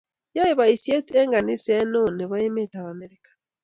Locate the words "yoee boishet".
0.35-1.07